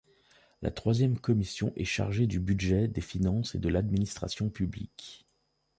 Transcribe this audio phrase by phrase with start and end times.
[0.63, 5.27] La troisième commission est chargée du Budget, des Finances et de l'Administration publique.